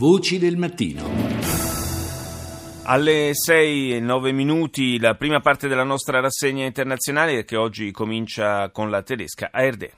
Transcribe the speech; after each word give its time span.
Voci 0.00 0.38
del 0.38 0.56
mattino. 0.56 1.02
Alle 2.84 3.32
6 3.34 3.96
e 3.96 4.00
9 4.00 4.32
minuti 4.32 4.98
la 4.98 5.14
prima 5.14 5.40
parte 5.40 5.68
della 5.68 5.82
nostra 5.82 6.20
rassegna 6.20 6.64
internazionale 6.64 7.44
che 7.44 7.56
oggi 7.56 7.90
comincia 7.90 8.70
con 8.70 8.88
la 8.88 9.02
tedesca 9.02 9.50
ARD. 9.52 9.90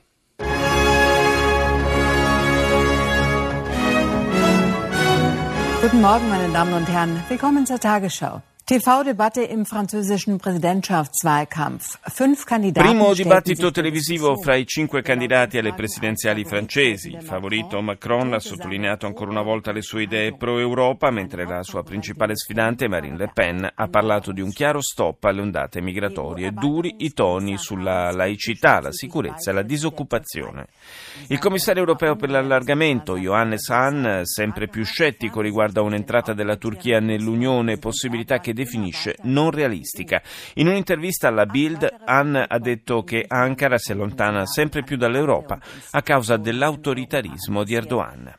Guten 5.79 6.01
Morgen, 6.01 6.27
meine 6.27 6.51
Damen 6.51 6.73
und 6.73 6.89
Herren. 6.89 7.23
Willkommen 7.29 7.65
zur 7.65 7.79
Tagesschau. 7.79 8.41
TV-Debatte 8.73 9.43
im 9.43 9.65
französischen 9.65 10.39
Präsidentschaftswahlkampf. 10.39 11.99
Fünf 12.11 12.43
Kandidaten 12.43 12.89
Primo 12.89 13.13
dibattito 13.13 13.69
televisivo 13.69 14.35
fra 14.37 14.55
i 14.55 14.65
cinque 14.65 15.03
candidati 15.03 15.59
alle 15.59 15.75
presidenziali 15.75 16.43
francesi. 16.43 17.11
Il 17.11 17.21
favorito 17.21 17.79
Macron 17.83 18.33
ha 18.33 18.39
sottolineato 18.39 19.05
ancora 19.05 19.29
una 19.29 19.43
volta 19.43 19.71
le 19.71 19.83
sue 19.83 20.03
idee 20.03 20.35
pro-Europa, 20.35 21.11
mentre 21.11 21.45
la 21.45 21.61
sua 21.61 21.83
principale 21.83 22.35
sfidante 22.35 22.87
Marine 22.87 23.15
Le 23.15 23.29
Pen 23.31 23.69
ha 23.71 23.87
parlato 23.89 24.31
di 24.31 24.41
un 24.41 24.49
chiaro 24.51 24.81
stop 24.81 25.23
alle 25.25 25.41
ondate 25.41 25.79
migratorie. 25.79 26.51
Duri 26.51 26.95
i 26.99 27.13
toni 27.13 27.59
sulla 27.59 28.09
laicità, 28.09 28.81
la 28.81 28.91
sicurezza 28.91 29.51
e 29.51 29.53
la 29.53 29.61
disoccupazione. 29.61 30.65
Il 31.27 31.37
commissario 31.37 31.81
europeo 31.81 32.15
per 32.15 32.31
l'allargamento, 32.31 33.17
Johannes 33.17 33.69
Hahn, 33.69 34.21
sempre 34.23 34.67
più 34.67 34.83
scettico 34.83 35.41
riguardo 35.41 35.81
a 35.81 35.83
un'entrata 35.83 36.33
della 36.33 36.55
Turchia 36.55 36.99
nell'Unione, 36.99 37.77
possibilità 37.77 38.39
che 38.39 38.61
definisce 38.63 39.15
non 39.23 39.51
realistica. 39.51 40.21
In 40.55 40.67
un'intervista 40.67 41.27
alla 41.27 41.45
Bild, 41.45 41.87
Hahn 42.05 42.43
ha 42.47 42.59
detto 42.59 43.03
che 43.03 43.25
Ankara 43.27 43.77
si 43.77 43.91
allontana 43.91 44.45
sempre 44.45 44.83
più 44.83 44.97
dall'Europa 44.97 45.59
a 45.91 46.01
causa 46.01 46.37
dell'autoritarismo 46.37 47.63
di 47.63 47.75
Erdogan. 47.75 48.33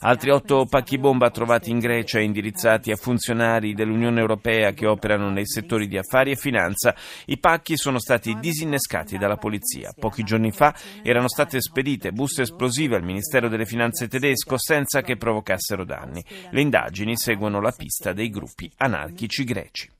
Altri 0.00 0.30
otto 0.30 0.66
pacchi 0.66 0.98
bomba 0.98 1.30
trovati 1.30 1.70
in 1.70 1.78
Grecia 1.78 2.18
e 2.18 2.24
indirizzati 2.24 2.90
a 2.90 2.96
funzionari 2.96 3.74
dell'Unione 3.74 4.20
Europea 4.20 4.72
che 4.72 4.86
operano 4.86 5.30
nei 5.30 5.46
settori 5.46 5.86
di 5.86 5.98
affari 5.98 6.32
e 6.32 6.36
finanza. 6.36 6.94
I 7.26 7.38
pacchi 7.38 7.76
sono 7.76 7.98
stati 7.98 8.36
disinnescati 8.38 9.18
dalla 9.18 9.36
polizia. 9.36 9.92
Pochi 9.98 10.22
giorni 10.22 10.50
fa 10.50 10.74
erano 11.02 11.28
state 11.28 11.60
spedite 11.60 12.12
buste 12.12 12.42
esplosive 12.42 12.96
al 12.96 13.04
Ministero 13.04 13.48
delle 13.48 13.66
Finanze 13.66 14.08
tedesco 14.08 14.56
senza 14.58 15.02
che 15.02 15.16
provocassero 15.16 15.84
danni. 15.84 16.24
Le 16.50 16.60
indagini 16.60 17.16
seguono 17.16 17.60
la 17.60 17.72
pista 17.72 18.12
dei 18.12 18.30
gruppi 18.30 18.70
anarchici 18.76 19.07
greci. 19.44 19.90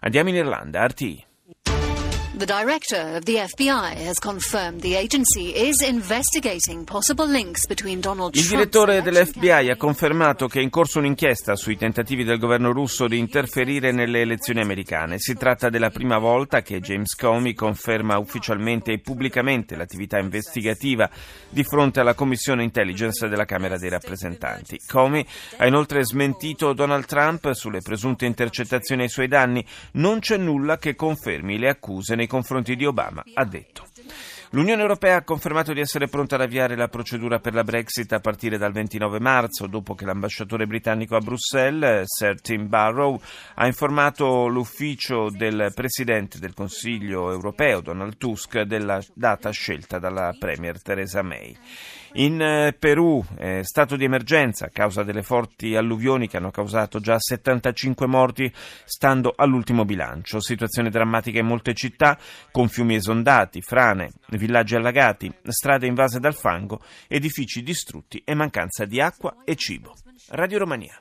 Andiamo 0.00 0.30
in 0.30 0.36
Irlanda, 0.36 0.86
RTI. 0.86 1.26
The 2.38 2.46
director 2.46 3.16
of 3.16 3.24
the 3.24 3.44
FBI 3.48 3.96
has 4.06 4.20
confirmed 4.20 4.80
the 4.80 4.94
agency 4.94 5.52
is 5.56 5.82
investigating 5.82 6.84
possible 6.84 7.26
links 7.26 7.66
between 7.66 7.98
Donald 7.98 8.36
Il 8.36 8.46
Trump's 8.46 8.54
direttore 8.54 9.02
dell'FBI 9.02 9.70
ha 9.70 9.76
confermato 9.76 10.46
che 10.46 10.60
è 10.60 10.62
in 10.62 10.70
corso 10.70 11.00
un'inchiesta 11.00 11.56
sui 11.56 11.76
tentativi 11.76 12.22
del 12.22 12.38
governo 12.38 12.70
russo 12.70 13.08
di 13.08 13.18
interferire 13.18 13.90
nelle 13.90 14.20
elezioni 14.20 14.60
americane. 14.60 15.18
Si 15.18 15.34
tratta 15.34 15.68
della 15.68 15.90
prima 15.90 16.18
volta 16.18 16.62
che 16.62 16.78
James 16.78 17.16
Comey 17.16 17.54
conferma 17.54 18.18
ufficialmente 18.18 18.92
e 18.92 19.00
pubblicamente 19.00 19.74
l'attività 19.74 20.20
investigativa 20.20 21.10
di 21.48 21.64
fronte 21.64 21.98
alla 21.98 22.14
Commissione 22.14 22.62
Intelligence 22.62 23.26
della 23.26 23.46
Camera 23.46 23.76
dei 23.78 23.90
rappresentanti. 23.90 24.78
Comey 24.86 25.26
ha 25.56 25.66
inoltre 25.66 26.04
smentito 26.04 26.72
Donald 26.72 27.06
Trump 27.06 27.50
sulle 27.50 27.80
presunte 27.80 28.26
intercettazioni 28.26 29.02
ai 29.02 29.08
suoi 29.08 29.26
danni. 29.26 29.66
Non 29.94 30.20
c'è 30.20 30.36
nulla 30.36 30.78
che 30.78 30.94
confermi 30.94 31.58
le 31.58 31.70
accuse 31.70 32.14
nei 32.14 32.26
confronti 32.28 32.76
di 32.76 32.86
Obama, 32.86 33.24
ha 33.34 33.44
detto. 33.44 33.86
L'Unione 34.52 34.80
Europea 34.80 35.16
ha 35.16 35.24
confermato 35.24 35.74
di 35.74 35.80
essere 35.80 36.08
pronta 36.08 36.36
ad 36.36 36.40
avviare 36.40 36.74
la 36.74 36.88
procedura 36.88 37.38
per 37.38 37.52
la 37.52 37.64
Brexit 37.64 38.10
a 38.14 38.20
partire 38.20 38.56
dal 38.56 38.72
29 38.72 39.20
marzo, 39.20 39.66
dopo 39.66 39.94
che 39.94 40.06
l'ambasciatore 40.06 40.66
britannico 40.66 41.16
a 41.16 41.20
Bruxelles, 41.20 42.04
Sir 42.06 42.40
Tim 42.40 42.66
Barrow, 42.66 43.20
ha 43.56 43.66
informato 43.66 44.46
l'ufficio 44.46 45.28
del 45.28 45.72
Presidente 45.74 46.38
del 46.38 46.54
Consiglio 46.54 47.30
europeo, 47.30 47.82
Donald 47.82 48.16
Tusk, 48.16 48.62
della 48.62 49.02
data 49.12 49.50
scelta 49.50 49.98
dalla 49.98 50.34
Premier 50.38 50.80
Theresa 50.80 51.20
May. 51.22 51.54
In 52.14 52.40
eh, 52.40 52.74
Perù, 52.78 53.22
eh, 53.36 53.60
stato 53.62 53.96
di 53.96 54.04
emergenza 54.04 54.66
a 54.66 54.70
causa 54.70 55.02
delle 55.02 55.22
forti 55.22 55.76
alluvioni 55.76 56.28
che 56.28 56.36
hanno 56.36 56.50
causato 56.50 57.00
già 57.00 57.18
75 57.18 58.06
morti, 58.06 58.52
stando 58.84 59.32
all'ultimo 59.36 59.84
bilancio. 59.84 60.40
Situazione 60.40 60.90
drammatica 60.90 61.38
in 61.38 61.46
molte 61.46 61.74
città, 61.74 62.18
con 62.50 62.68
fiumi 62.68 62.94
esondati, 62.94 63.60
frane, 63.60 64.10
villaggi 64.30 64.74
allagati, 64.74 65.32
strade 65.48 65.86
invase 65.86 66.18
dal 66.18 66.34
fango, 66.34 66.80
edifici 67.06 67.62
distrutti 67.62 68.22
e 68.24 68.34
mancanza 68.34 68.84
di 68.84 69.00
acqua 69.00 69.36
e 69.44 69.54
cibo. 69.54 69.94
Radio 70.30 70.58
Romania. 70.58 71.00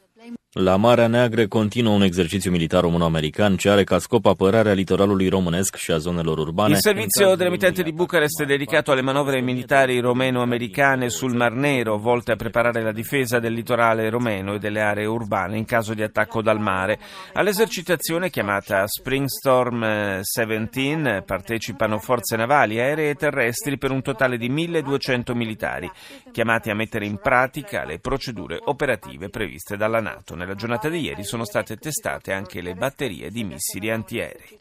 La 0.60 0.76
Marea 0.76 1.08
Neagră 1.08 1.48
continuă 1.48 1.94
un 1.94 2.02
exercițiu 2.02 2.52
militar 2.52 2.82
româno-american 2.82 3.56
ce 3.56 3.70
are 3.70 3.84
ca 3.84 4.00
scop 4.00 4.26
apărarea 4.26 4.74
litoralului 4.74 5.30
românesc 5.30 5.76
și 5.76 5.92
a 5.92 5.98
zonelor 5.98 6.38
urbane. 6.38 6.74
Il 6.74 6.80
servizio 6.80 7.36
dell'emittente 7.36 7.84
di 7.84 7.92
Bucarest 7.92 8.42
è 8.42 8.46
dedicato 8.46 8.92
alle 8.92 9.02
manovre 9.02 9.40
militari 9.42 10.00
romeno-americane 10.00 11.10
sul 11.10 11.36
Mar 11.36 11.52
Nero, 11.52 11.98
volte 11.98 12.32
a 12.32 12.36
preparare 12.36 12.82
la 12.82 12.92
difesa 12.92 13.38
del 13.38 13.54
litorale 13.54 14.10
romeno 14.10 14.56
e 14.56 14.58
delle 14.58 14.82
aree 14.82 15.06
urbane 15.06 15.58
in 15.58 15.66
caso 15.66 15.94
di 15.94 16.02
attacco 16.02 16.42
dal 16.42 16.60
mare. 16.60 16.98
All'esercitazione 17.34 18.32
chiamata 18.32 18.88
Springstorm 18.88 19.84
eh, 19.84 20.22
17 20.24 21.22
partecipano 21.22 22.00
forze 22.00 22.36
navali, 22.36 22.80
aeree 22.80 23.12
e 23.12 23.16
terrestri 23.16 23.78
per 23.78 23.92
un 23.92 24.02
totale 24.02 24.38
di 24.38 24.50
1200 24.50 25.36
militari, 25.36 25.92
chiamati 26.32 26.72
a 26.72 26.76
mettere 26.76 27.06
in 27.06 27.20
pratica 27.22 27.86
le 27.86 28.00
procedure 28.00 28.60
operative 28.64 29.30
previste 29.30 29.78
dalla 29.78 30.00
NATO 30.00 30.46
Nella 30.47 30.55
giornata 30.55 30.89
di 30.89 31.01
ieri 31.01 31.25
sono 31.25 31.45
state 31.45 31.77
testate 31.77 32.33
anche 32.33 32.63
le 32.63 32.75
batterie 32.75 33.31
di 33.31 33.45
missili 33.45 33.91
antiaerei. 33.91 34.59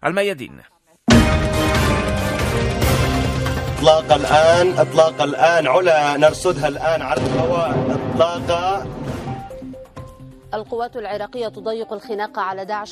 Al 0.00 0.12
Mayadin. 0.12 0.62
اطلاق 3.82 4.12
الان 4.12 4.78
اطلاق 4.78 5.22
الان 5.22 5.66
علا 5.66 6.16
نرصدها 6.16 6.68
الان 6.68 7.02
على 7.02 7.20
الهواء 7.20 7.98
اطلاق 8.14 8.86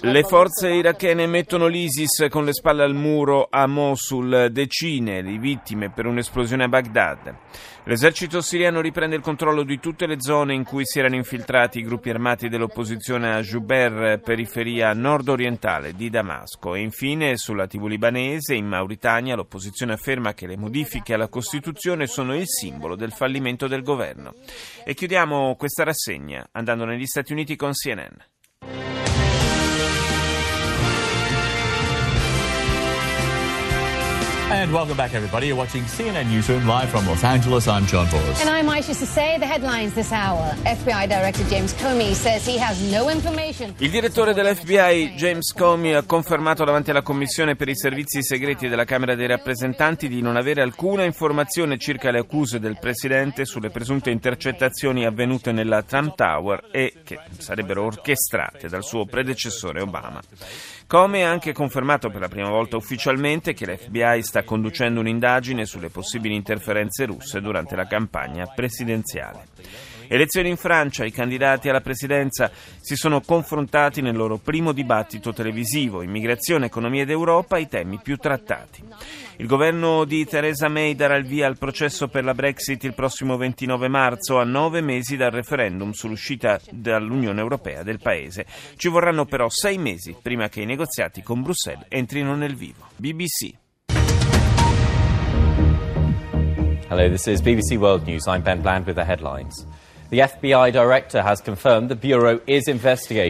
le 0.01 0.23
forze 0.23 0.73
irachene 0.73 1.25
mettono 1.25 1.67
l'ISIS 1.67 2.27
con 2.29 2.43
le 2.43 2.53
spalle 2.53 2.83
al 2.83 2.95
muro 2.95 3.47
a 3.49 3.65
Mosul, 3.65 4.49
decine 4.51 5.23
di 5.23 5.37
vittime 5.37 5.89
per 5.89 6.05
un'esplosione 6.05 6.65
a 6.65 6.67
Baghdad. 6.67 7.35
L'esercito 7.87 8.41
siriano 8.41 8.81
riprende 8.81 9.15
il 9.15 9.21
controllo 9.21 9.61
di 9.63 9.79
tutte 9.79 10.07
le 10.07 10.19
zone 10.19 10.55
in 10.55 10.63
cui 10.63 10.83
si 10.87 10.97
erano 10.97 11.13
infiltrati 11.13 11.77
i 11.77 11.83
gruppi 11.83 12.09
armati 12.09 12.49
dell'opposizione 12.49 13.35
a 13.35 13.41
Juber, 13.41 14.19
periferia 14.21 14.91
nord-orientale 14.93 15.93
di 15.93 16.09
Damasco. 16.09 16.73
E 16.73 16.81
infine, 16.81 17.37
sulla 17.37 17.67
TV 17.67 17.85
libanese, 17.85 18.55
in 18.55 18.65
Mauritania, 18.65 19.35
l'opposizione 19.35 19.93
afferma 19.93 20.33
che 20.33 20.47
le 20.47 20.57
modifiche 20.57 21.13
alla 21.13 21.27
Costituzione 21.27 22.07
sono 22.07 22.35
il 22.35 22.47
simbolo 22.47 22.95
del 22.95 23.11
fallimento 23.11 23.67
del 23.67 23.83
governo. 23.83 24.33
E 24.83 24.95
chiudiamo 24.95 25.55
questa 25.55 25.83
rassegna 25.83 26.47
andando 26.53 26.85
negli 26.85 27.05
Stati 27.05 27.33
Uniti 27.33 27.44
con 27.53 27.73
CNN. 27.75 28.34
And 34.47 34.71
welcome 34.71 34.95
back, 34.95 35.15
everybody. 35.15 35.47
You're 35.47 35.57
watching 35.57 35.83
CNN 35.85 36.29
Newsroom 36.29 36.67
live 36.67 36.89
from 36.89 37.07
Los 37.07 37.23
Angeles. 37.23 37.67
I'm 37.67 37.87
John 37.87 38.07
Boris. 38.11 38.39
And 38.41 38.49
I'm 38.49 38.67
Aisha 38.67 38.93
Say 38.93 39.39
the 39.39 39.45
headlines 39.47 39.93
this 39.93 40.11
hour. 40.11 40.53
FBI 40.65 41.07
Director 41.07 41.43
James 41.49 41.73
Comey 41.73 42.13
says 42.13 42.45
he 42.45 42.59
has 42.59 42.79
no 42.91 43.09
information. 43.09 43.73
Il 43.79 43.89
direttore 43.89 44.35
dell'FBI, 44.35 45.15
James 45.15 45.51
Comey, 45.51 45.93
ha 45.93 46.03
confermato 46.03 46.63
davanti 46.63 46.91
alla 46.91 47.01
Commissione 47.01 47.55
per 47.55 47.69
i 47.69 47.75
servizi 47.75 48.21
segreti 48.21 48.67
della 48.67 48.85
Camera 48.85 49.15
dei 49.15 49.25
rappresentanti 49.25 50.07
di 50.07 50.21
non 50.21 50.35
avere 50.35 50.61
alcuna 50.61 51.05
informazione 51.05 51.79
circa 51.79 52.11
le 52.11 52.19
accuse 52.19 52.59
del 52.59 52.77
Presidente 52.79 53.45
sulle 53.45 53.71
presunte 53.71 54.11
intercettazioni 54.11 55.05
avvenute 55.05 55.53
nella 55.53 55.81
Trump 55.81 56.13
Tower 56.13 56.69
e 56.71 56.93
che 57.03 57.19
sarebbero 57.39 57.83
orchestrate 57.83 58.69
dal 58.69 58.83
suo 58.83 59.05
predecessore 59.05 59.81
Obama. 59.81 60.21
Comey 60.87 61.23
ha 61.23 61.31
anche 61.31 61.51
confermato 61.51 62.11
per 62.11 62.21
la 62.21 62.27
prima 62.27 62.49
volta 62.49 62.77
ufficialmente 62.77 63.53
che 63.53 63.65
l'FBI 63.65 64.21
sta 64.21 64.43
conducendo 64.43 64.99
un'indagine 64.99 65.65
sulle 65.65 65.89
possibili 65.89 66.35
interferenze 66.35 67.05
russe 67.05 67.41
durante 67.41 67.75
la 67.75 67.87
campagna 67.87 68.45
presidenziale. 68.45 69.45
Elezioni 70.07 70.49
in 70.49 70.57
Francia, 70.57 71.05
i 71.05 71.11
candidati 71.11 71.69
alla 71.69 71.81
presidenza 71.81 72.51
si 72.79 72.95
sono 72.95 73.21
confrontati 73.21 74.01
nel 74.01 74.15
loro 74.15 74.37
primo 74.37 74.71
dibattito 74.71 75.33
televisivo, 75.33 76.01
immigrazione, 76.01 76.67
economia 76.67 77.03
ed 77.03 77.09
Europa, 77.09 77.57
i 77.57 77.67
temi 77.67 77.99
più 78.01 78.17
trattati. 78.17 78.83
Il 79.37 79.47
governo 79.47 80.05
di 80.05 80.25
Theresa 80.25 80.69
May 80.69 80.95
darà 80.95 81.15
il 81.15 81.25
via 81.25 81.47
al 81.47 81.57
processo 81.57 82.07
per 82.07 82.23
la 82.23 82.33
Brexit 82.33 82.83
il 82.83 82.93
prossimo 82.93 83.35
29 83.37 83.87
marzo, 83.87 84.39
a 84.39 84.43
nove 84.43 84.81
mesi 84.81 85.17
dal 85.17 85.31
referendum 85.31 85.91
sull'uscita 85.91 86.59
dall'Unione 86.69 87.41
Europea 87.41 87.83
del 87.83 87.99
paese. 87.99 88.45
Ci 88.77 88.87
vorranno 88.87 89.25
però 89.25 89.49
sei 89.49 89.77
mesi 89.77 90.15
prima 90.21 90.47
che 90.47 90.61
i 90.61 90.65
negoziati 90.65 91.21
con 91.21 91.41
Bruxelles 91.41 91.85
entrino 91.89 92.35
nel 92.35 92.55
vivo. 92.55 92.87
BBC. 92.95 93.63
Hello, 96.87 97.09
this 97.09 97.25
is 97.27 97.41
BBC 97.41 97.77
World 97.77 98.05
News. 98.05 98.27
I'm 98.27 98.41
Ben 98.41 98.61
Bland 98.61 98.85
with 98.85 98.95
the 98.95 99.03
headlines. 99.03 99.65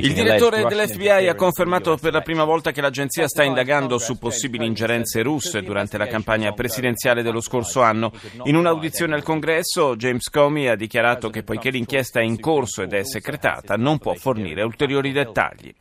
Il 0.07 0.13
direttore 0.13 0.65
dell'FBI 0.65 1.29
ha 1.29 1.35
confermato 1.35 1.95
per 1.95 2.11
la 2.11 2.19
prima 2.19 2.43
volta 2.43 2.71
che 2.71 2.81
l'agenzia 2.81 3.29
sta 3.29 3.43
indagando 3.43 3.97
su 3.97 4.17
possibili 4.17 4.65
ingerenze 4.65 5.21
russe 5.21 5.61
durante 5.61 5.97
la 5.97 6.05
campagna 6.07 6.51
presidenziale 6.51 7.23
dello 7.23 7.39
scorso 7.39 7.81
anno. 7.81 8.11
In 8.43 8.57
un'audizione 8.57 9.15
al 9.15 9.23
congresso, 9.23 9.95
James 9.95 10.29
Comey 10.29 10.67
ha 10.67 10.75
dichiarato 10.75 11.29
che 11.29 11.43
poiché 11.43 11.69
l'inchiesta 11.69 12.19
è 12.19 12.23
in 12.23 12.41
corso 12.41 12.81
ed 12.81 12.91
è 12.91 13.05
segretata, 13.05 13.75
non 13.75 13.97
può 13.97 14.13
fornire 14.13 14.61
ulteriori 14.61 15.13
dettagli. 15.13 15.73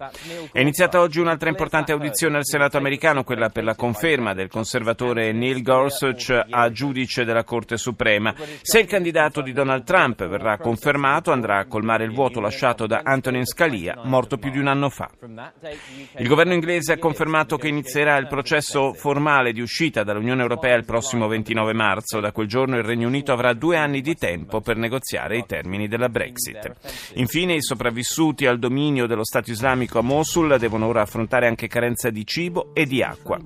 È 0.52 0.60
iniziata 0.60 1.00
oggi 1.00 1.18
un'altra 1.18 1.48
importante 1.48 1.90
audizione 1.90 2.36
al 2.36 2.46
Senato 2.46 2.76
americano, 2.76 3.24
quella 3.24 3.48
per 3.48 3.64
la 3.64 3.74
conferma 3.74 4.32
del 4.32 4.48
conservatore 4.48 5.32
Neil 5.32 5.60
Gorsuch 5.62 6.30
a 6.48 6.70
giudice 6.70 7.24
della 7.24 7.42
Corte 7.42 7.76
Suprema. 7.76 8.32
Se 8.62 8.78
il 8.78 8.86
candidato 8.86 9.40
di 9.40 9.52
Donald 9.52 9.82
Trump 9.82 10.24
verrà 10.28 10.56
confermato, 10.56 10.83
confermato 10.84 11.32
andrà 11.32 11.60
a 11.60 11.64
colmare 11.64 12.04
il 12.04 12.12
vuoto 12.12 12.40
lasciato 12.40 12.86
da 12.86 13.00
Antonin 13.02 13.46
Scalia, 13.46 14.02
morto 14.04 14.36
più 14.36 14.50
di 14.50 14.58
un 14.58 14.66
anno 14.66 14.90
fa. 14.90 15.08
Il 16.18 16.28
governo 16.28 16.52
inglese 16.52 16.92
ha 16.92 16.98
confermato 16.98 17.56
che 17.56 17.68
inizierà 17.68 18.18
il 18.18 18.26
processo 18.26 18.92
formale 18.92 19.52
di 19.52 19.62
uscita 19.62 20.02
dall'Unione 20.02 20.42
Europea 20.42 20.76
il 20.76 20.84
prossimo 20.84 21.26
29 21.26 21.72
marzo. 21.72 22.20
Da 22.20 22.32
quel 22.32 22.48
giorno 22.48 22.76
il 22.76 22.82
Regno 22.82 23.08
Unito 23.08 23.32
avrà 23.32 23.54
due 23.54 23.78
anni 23.78 24.02
di 24.02 24.14
tempo 24.14 24.60
per 24.60 24.76
negoziare 24.76 25.38
i 25.38 25.46
termini 25.46 25.88
della 25.88 26.10
Brexit. 26.10 26.74
Infine, 27.14 27.54
i 27.54 27.62
sopravvissuti 27.62 28.44
al 28.44 28.58
dominio 28.58 29.06
dello 29.06 29.24
Stato 29.24 29.50
islamico 29.50 29.98
a 29.98 30.02
Mosul 30.02 30.58
devono 30.58 30.86
ora 30.86 31.00
affrontare 31.00 31.46
anche 31.46 31.66
carenza 31.66 32.10
di 32.10 32.26
cibo 32.26 32.74
e 32.74 32.84
di 32.84 33.02
acqua. 33.02 33.40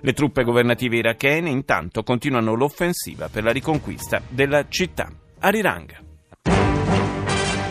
Le 0.00 0.12
truppe 0.12 0.42
governative 0.42 0.96
irachene 0.96 1.50
intanto 1.50 2.02
continuano 2.02 2.54
l'offensiva 2.54 3.28
per 3.28 3.44
la 3.44 3.52
riconquista 3.52 4.20
della 4.28 4.66
città. 4.68 5.08
Arirang. 5.38 6.03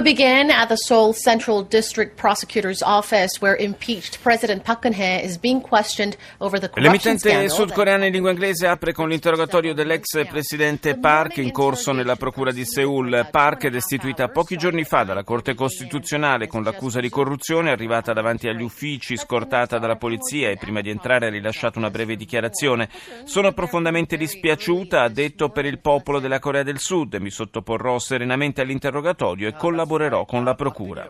Begin 0.03 0.51
at 0.51 0.67
the 0.67 0.75
Seoul 0.75 1.13
Central 1.13 1.63
District 1.63 2.15
Prosecutor's 2.17 2.81
Office, 2.81 3.39
where 3.39 3.55
impeached 3.55 4.21
President 4.21 4.61
Park 4.63 4.83
Geun-hye 4.83 5.23
is 5.23 5.38
being 5.38 5.61
questioned 5.61 6.17
over 6.39 6.59
the 6.59 6.69
corruption 6.69 7.13
L'emittente 7.13 7.50
sudcoreana 7.50 8.05
in 8.05 8.11
lingua 8.11 8.31
inglese 8.31 8.67
apre 8.67 8.91
con 8.91 9.07
l'interrogatorio 9.07 9.73
dell'ex 9.73 10.27
presidente 10.27 11.00
Park 11.00 11.38
in 11.38 11.51
corso 11.51 11.94
nella 11.94 12.17
procura 12.17 12.51
di 12.51 12.65
Seoul. 12.65 13.29
Park, 13.31 13.69
destituita 13.69 14.27
pochi 14.27 14.57
giorni 14.57 14.83
fa 14.83 15.03
dalla 15.03 15.23
Corte 15.23 15.55
Costituzionale 15.55 16.47
con 16.47 16.63
l'accusa 16.63 17.00
di 17.00 17.09
corruzione, 17.09 17.69
è 17.69 17.71
arrivata 17.71 18.11
davanti 18.11 18.50
agli 18.50 18.61
uffici, 18.61 19.15
scortata 19.15 19.79
dalla 19.79 19.95
polizia 19.95 20.50
e 20.50 20.57
prima 20.57 20.81
di 20.81 20.89
entrare 20.89 21.27
ha 21.27 21.29
rilasciato 21.29 21.79
una 21.79 21.89
breve 21.89 22.17
dichiarazione. 22.17 22.89
Sono 23.23 23.53
profondamente 23.53 24.17
dispiaciuta, 24.17 25.03
ha 25.03 25.09
detto 25.09 25.47
per 25.50 25.63
il 25.63 25.79
popolo 25.79 26.19
della 26.19 26.39
Corea 26.39 26.63
del 26.63 26.79
Sud. 26.79 27.15
Mi 27.15 27.29
sottoporrò 27.29 28.00
serenamente 28.00 28.59
all'interrogatorio 28.59 29.47
e 29.47 29.53
collaborerò 29.53 29.91
collaborerò 29.93 30.25
con 30.25 30.44
la 30.44 30.55
Procura. 30.55 31.06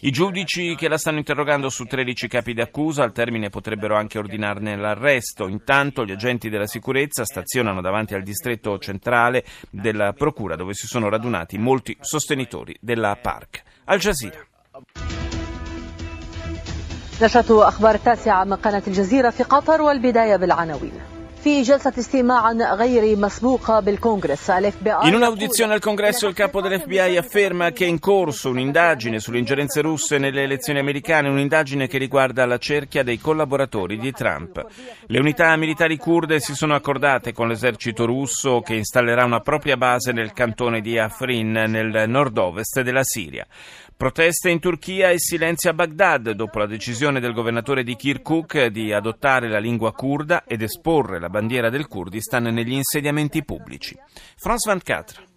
I 0.00 0.10
giudici 0.10 0.74
che 0.74 0.88
la 0.88 0.98
stanno 0.98 1.18
interrogando 1.18 1.68
su 1.68 1.84
13 1.84 2.26
capi 2.26 2.52
d'accusa 2.52 3.04
al 3.04 3.12
termine 3.12 3.48
potrebbero 3.48 3.96
anche 3.96 4.18
ordinarne 4.18 4.76
l'arresto. 4.76 5.46
Intanto 5.46 6.04
gli 6.04 6.10
agenti 6.10 6.48
della 6.48 6.66
sicurezza 6.66 7.24
stazionano 7.24 7.80
davanti 7.80 8.14
al 8.14 8.22
distretto 8.22 8.76
centrale 8.78 9.44
della 9.70 10.12
Procura 10.12 10.56
dove 10.56 10.74
si 10.74 10.86
sono 10.86 11.08
radunati 11.08 11.58
molti 11.58 11.96
sostenitori 12.00 12.76
della 12.80 13.16
PARC. 13.20 13.62
Al 13.84 13.98
Jazeera. 13.98 14.44
نشرة 17.22 17.68
أخبار 17.68 17.94
التاسعة 17.94 18.44
من 18.44 18.54
قناة 18.54 18.82
الجزيرة 18.86 19.30
في 19.30 19.42
قطر 19.42 19.82
والبداية 19.82 20.36
بالعناوين 20.36 21.13
in 25.03 25.13
un'audizione 25.13 25.73
al 25.73 25.79
congresso 25.79 26.25
il 26.27 26.33
capo 26.33 26.59
dell'FBI 26.59 27.17
afferma 27.17 27.69
che 27.69 27.85
è 27.85 27.87
in 27.87 27.99
corso 27.99 28.49
un'indagine 28.49 29.19
sulle 29.19 29.37
ingerenze 29.37 29.81
russe 29.81 30.17
nelle 30.17 30.41
elezioni 30.41 30.79
americane, 30.79 31.29
un'indagine 31.29 31.85
che 31.85 31.99
riguarda 31.99 32.47
la 32.47 32.57
cerchia 32.57 33.03
dei 33.03 33.19
collaboratori 33.19 33.99
di 33.99 34.11
Trump. 34.11 34.65
Le 35.05 35.19
unità 35.19 35.55
militari 35.55 35.97
kurde 35.97 36.39
si 36.39 36.55
sono 36.55 36.73
accordate 36.73 37.31
con 37.31 37.47
l'esercito 37.47 38.07
russo 38.07 38.61
che 38.61 38.73
installerà 38.73 39.23
una 39.23 39.41
propria 39.41 39.77
base 39.77 40.13
nel 40.13 40.33
cantone 40.33 40.81
di 40.81 40.97
Afrin 40.97 41.51
nel 41.51 42.05
nord-ovest 42.07 42.81
della 42.81 43.03
Siria. 43.03 43.45
Proteste 43.97 44.49
in 44.49 44.59
Turchia 44.59 45.09
e 45.11 45.19
silenzio 45.19 45.69
a 45.69 45.73
Baghdad 45.73 46.31
dopo 46.31 46.59
la 46.59 46.65
decisione 46.65 47.21
del 47.21 47.31
governatore 47.31 47.81
di 47.81 47.95
Kirkuk 47.95 48.65
di 48.65 48.91
adottare 48.91 49.47
la 49.47 49.57
lingua 49.57 49.93
kurda 49.93 50.43
ed 50.45 50.61
esporre 50.61 51.17
la 51.17 51.29
bandiera 51.29 51.69
del 51.69 51.87
Kurdistan 51.87 52.43
negli 52.43 52.73
insediamenti 52.73 53.45
pubblici. 53.45 53.97
France 54.35 54.69
24 54.69 55.34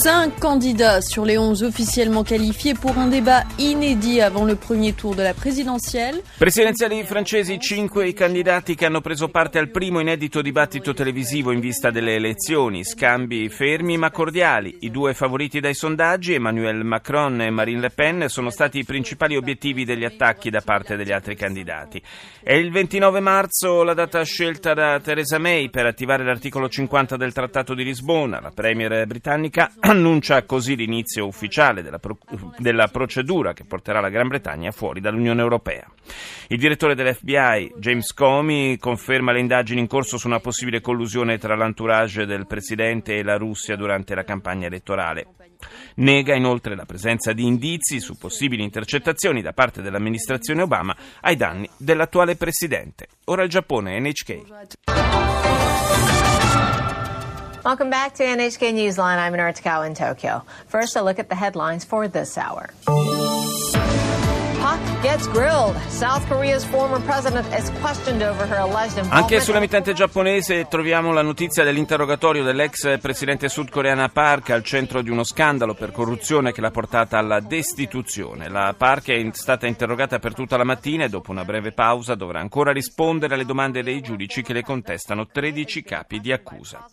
Cinq 0.00 0.38
candidats 0.38 1.00
sur 1.00 1.24
les 1.24 1.36
onze 1.38 1.64
officiellement 1.64 2.22
qualifiés 2.22 2.74
pour 2.74 2.96
un 2.98 3.08
débat 3.08 3.42
inédit 3.58 4.20
avant 4.20 4.44
le 4.44 4.54
premier 4.54 4.92
tour 4.92 5.16
de 5.16 5.24
la 5.24 5.34
présidentielle. 5.34 6.22
Presidenziali 6.38 7.02
francesi, 7.02 7.58
cinque 7.58 8.06
i 8.06 8.12
candidati 8.12 8.76
che 8.76 8.86
hanno 8.86 9.00
preso 9.00 9.26
parte 9.26 9.58
al 9.58 9.70
primo 9.70 9.98
inedito 9.98 10.40
dibattito 10.40 10.94
televisivo 10.94 11.50
in 11.50 11.58
vista 11.58 11.90
delle 11.90 12.14
elezioni. 12.14 12.84
Scambi 12.84 13.48
fermi 13.48 13.96
ma 13.96 14.12
cordiali. 14.12 14.76
I 14.82 14.92
due 14.92 15.14
favoriti 15.14 15.58
dai 15.58 15.74
sondaggi, 15.74 16.34
Emmanuel 16.34 16.84
Macron 16.84 17.40
e 17.40 17.50
Marine 17.50 17.80
Le 17.80 17.90
Pen, 17.90 18.28
sono 18.28 18.50
stati 18.50 18.78
i 18.78 18.84
principali 18.84 19.34
obiettivi 19.34 19.84
degli 19.84 20.04
attacchi 20.04 20.48
da 20.48 20.60
parte 20.60 20.94
degli 20.94 21.10
altri 21.10 21.34
candidati. 21.34 22.00
È 22.40 22.52
il 22.52 22.70
29 22.70 23.18
marzo 23.18 23.82
la 23.82 23.94
data 23.94 24.22
scelta 24.22 24.74
da 24.74 25.00
Theresa 25.00 25.38
May 25.38 25.70
per 25.70 25.86
attivare 25.86 26.22
l'articolo 26.22 26.68
50 26.68 27.16
del 27.16 27.32
Trattato 27.32 27.74
di 27.74 27.82
Lisbona. 27.82 28.38
La 28.38 28.52
premier 28.54 29.04
britannica 29.04 29.72
annuncia 29.90 30.44
così 30.44 30.76
l'inizio 30.76 31.26
ufficiale 31.26 31.82
della, 31.82 31.98
pro- 31.98 32.18
della, 32.58 32.88
procedura 32.88 33.52
che 33.52 33.64
porterà 33.64 34.00
la 34.00 34.08
Gran 34.08 34.28
Bretagna 34.28 34.70
fuori 34.70 35.00
dall'Unione 35.00 35.40
Europea. 35.40 35.86
Il 36.48 36.58
direttore 36.58 36.94
dell'FBI, 36.94 37.74
James 37.76 38.12
Comey, 38.12 38.76
conferma 38.76 39.32
le 39.32 39.40
indagini 39.40 39.80
in 39.80 39.86
corso 39.86 40.18
su 40.18 40.26
una 40.26 40.40
possibile 40.40 40.80
collusione 40.80 41.38
tra 41.38 41.56
l'entourage 41.56 42.26
del 42.26 42.46
Presidente 42.46 43.16
e 43.16 43.22
la 43.22 43.36
Russia 43.36 43.76
durante 43.76 44.14
la 44.14 44.24
campagna 44.24 44.66
elettorale. 44.66 45.26
Nega 45.96 46.34
inoltre 46.34 46.76
la 46.76 46.84
presenza 46.84 47.32
di 47.32 47.44
indizi 47.44 48.00
su 48.00 48.16
possibili 48.16 48.62
intercettazioni 48.62 49.42
da 49.42 49.52
parte 49.52 49.82
dell'amministrazione 49.82 50.62
Obama 50.62 50.96
ai 51.22 51.36
danni 51.36 51.68
dell'attuale 51.76 52.36
Presidente. 52.36 53.08
Ora 53.24 53.42
il 53.42 53.48
Giappone, 53.48 53.98
NHK. 53.98 55.56
Welcome 57.64 57.90
back 57.90 58.14
to 58.14 58.22
NHK 58.22 58.72
Newsline. 58.72 59.18
I'm 59.18 59.32
Anurta 59.32 59.62
Cow 59.62 59.82
in 59.82 59.94
Tokyo. 59.94 60.44
First, 60.68 60.96
a 60.96 61.02
look 61.02 61.18
at 61.18 61.28
the 61.28 61.34
headlines 61.34 61.84
for 61.84 62.08
this 62.08 62.38
hour. 62.38 62.70
Anche 69.08 69.40
sull'emittente 69.40 69.94
giapponese 69.94 70.66
troviamo 70.68 71.10
la 71.12 71.22
notizia 71.22 71.64
dell'interrogatorio 71.64 72.42
dell'ex 72.42 72.98
presidente 72.98 73.48
sudcoreana 73.48 74.10
Park 74.10 74.50
al 74.50 74.62
centro 74.62 75.00
di 75.00 75.08
uno 75.08 75.24
scandalo 75.24 75.72
per 75.72 75.90
corruzione 75.90 76.52
che 76.52 76.60
l'ha 76.60 76.70
portata 76.70 77.16
alla 77.16 77.40
destituzione. 77.40 78.50
La 78.50 78.74
Park 78.76 79.08
è 79.08 79.28
stata 79.32 79.66
interrogata 79.66 80.18
per 80.18 80.34
tutta 80.34 80.58
la 80.58 80.64
mattina 80.64 81.04
e 81.04 81.08
dopo 81.08 81.30
una 81.30 81.44
breve 81.44 81.72
pausa 81.72 82.14
dovrà 82.14 82.40
ancora 82.40 82.70
rispondere 82.70 83.34
alle 83.34 83.46
domande 83.46 83.82
dei 83.82 84.02
giudici 84.02 84.42
che 84.42 84.52
le 84.52 84.62
contestano 84.62 85.28
13 85.28 85.82
capi 85.82 86.20
di 86.20 86.30
accusa. 86.30 86.84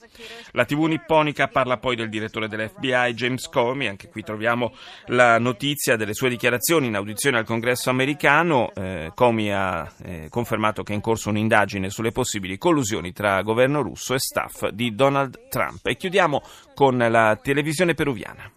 La 0.52 0.64
TV 0.64 0.86
nipponica 0.86 1.50
parla 1.50 1.78
poi 1.78 1.98
del 1.98 2.08
direttore 2.10 2.48
dell'FBI 2.48 3.14
James 3.14 3.50
Comey, 3.50 3.88
anche 3.88 4.08
qui 4.08 4.24
troviamo 4.24 4.74
la 5.08 5.38
notizia 5.40 5.98
delle 5.98 6.14
sue 6.14 6.30
dichiarazioni 6.30 6.88
in 6.88 6.96
audizione 6.96 7.38
al 7.38 7.46
congresso 7.46 7.64
americano. 7.90 8.72
Eh, 8.76 9.12
Comey 9.14 9.50
ha 9.50 9.92
eh, 10.04 10.28
confermato 10.30 10.84
che 10.84 10.94
è 10.94 10.96
in 10.96 11.02
corso 11.02 11.30
un'indagine 11.30 11.90
sulle 11.90 12.12
possibili 12.12 12.58
collusioni 12.58 13.12
tra 13.12 13.42
governo 13.42 13.82
russo 13.82 14.14
e 14.14 14.20
staff 14.20 14.70
di 14.70 14.94
Donald 14.96 15.48
Trump. 15.50 15.86
E 15.86 15.96
chiudiamo 15.98 16.42
con 16.74 16.98
la 16.98 17.38
televisione 17.42 17.94
peruviana. 17.94 18.52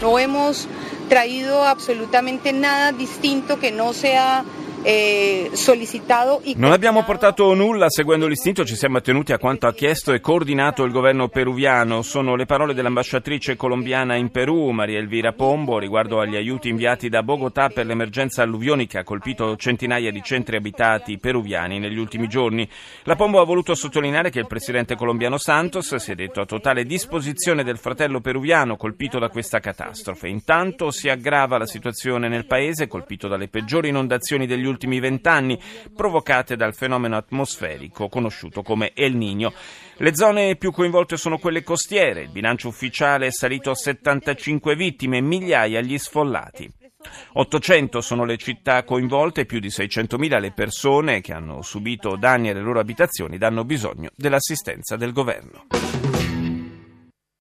No 0.00 0.18
hemos 0.18 0.66
traído 1.08 1.62
absolutamente 1.62 2.52
nada 2.52 2.90
distinto 2.90 3.58
que 3.58 3.70
no 3.70 3.92
sea 3.92 4.44
eh, 4.82 5.50
non 6.56 6.72
abbiamo 6.72 7.04
portato 7.04 7.54
nulla 7.54 7.88
seguendo 7.88 8.26
l'istinto, 8.26 8.64
ci 8.64 8.74
siamo 8.74 8.98
attenuti 8.98 9.32
a 9.32 9.38
quanto 9.38 9.68
ha 9.68 9.72
chiesto 9.72 10.12
e 10.12 10.20
coordinato 10.20 10.82
il 10.82 10.90
governo 10.90 11.28
peruviano. 11.28 12.02
Sono 12.02 12.34
le 12.34 12.46
parole 12.46 12.74
dell'ambasciatrice 12.74 13.54
colombiana 13.54 14.16
in 14.16 14.30
Perù, 14.30 14.70
Maria 14.70 14.98
Elvira 14.98 15.32
Pombo, 15.32 15.78
riguardo 15.78 16.18
agli 16.18 16.34
aiuti 16.34 16.68
inviati 16.68 17.08
da 17.08 17.22
Bogotà 17.22 17.68
per 17.68 17.86
l'emergenza 17.86 18.42
alluvioni 18.42 18.88
che 18.88 18.98
ha 18.98 19.04
colpito 19.04 19.56
centinaia 19.56 20.10
di 20.10 20.20
centri 20.20 20.56
abitati 20.56 21.18
peruviani 21.18 21.78
negli 21.78 21.98
ultimi 21.98 22.26
giorni. 22.26 22.68
La 23.04 23.14
Pombo 23.14 23.40
ha 23.40 23.44
voluto 23.44 23.76
sottolineare 23.76 24.30
che 24.30 24.40
il 24.40 24.48
presidente 24.48 24.96
colombiano 24.96 25.38
Santos 25.38 25.94
si 25.94 26.10
è 26.10 26.14
detto 26.16 26.40
a 26.40 26.46
totale 26.46 26.84
disposizione 26.84 27.62
del 27.62 27.78
fratello 27.78 28.20
peruviano 28.20 28.76
colpito 28.76 29.20
da 29.20 29.28
questa 29.28 29.60
catastrofe. 29.60 30.26
Intanto 30.28 30.90
si 30.90 31.08
aggrava 31.08 31.56
la 31.56 31.66
situazione 31.66 32.26
nel 32.26 32.46
paese 32.46 32.88
colpito 32.88 33.28
dalle 33.28 33.48
peggiori 33.48 33.88
inondazioni 33.88 34.46
degli 34.46 34.60
ultimi 34.60 34.70
ultimi 34.72 34.98
vent'anni, 34.98 35.60
provocate 35.94 36.56
dal 36.56 36.74
fenomeno 36.74 37.16
atmosferico 37.16 38.08
conosciuto 38.08 38.62
come 38.62 38.92
El 38.94 39.16
Niño. 39.16 39.52
Le 39.96 40.16
zone 40.16 40.56
più 40.56 40.72
coinvolte 40.72 41.16
sono 41.16 41.38
quelle 41.38 41.62
costiere, 41.62 42.22
il 42.22 42.30
bilancio 42.30 42.68
ufficiale 42.68 43.26
è 43.26 43.30
salito 43.30 43.70
a 43.70 43.74
75 43.74 44.74
vittime 44.74 45.18
e 45.18 45.20
migliaia 45.20 45.80
gli 45.80 45.98
sfollati. 45.98 46.72
800 47.34 48.00
sono 48.00 48.24
le 48.24 48.36
città 48.36 48.84
coinvolte, 48.84 49.44
più 49.44 49.58
di 49.58 49.68
600.000 49.68 50.40
le 50.40 50.52
persone 50.52 51.20
che 51.20 51.32
hanno 51.32 51.62
subito 51.62 52.16
danni 52.16 52.50
alle 52.50 52.60
loro 52.60 52.80
abitazioni 52.80 53.38
hanno 53.40 53.64
bisogno 53.64 54.10
dell'assistenza 54.14 54.96
del 54.96 55.12
governo. 55.12 56.11